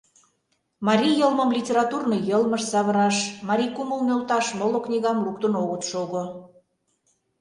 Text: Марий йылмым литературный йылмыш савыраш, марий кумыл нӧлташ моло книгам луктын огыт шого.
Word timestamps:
Марий 0.87 1.15
йылмым 1.19 1.49
литературный 1.57 2.21
йылмыш 2.29 2.63
савыраш, 2.71 3.17
марий 3.47 3.71
кумыл 3.75 3.99
нӧлташ 4.07 4.45
моло 4.59 4.79
книгам 4.85 5.17
луктын 5.25 5.53
огыт 5.61 5.83
шого. 5.89 6.23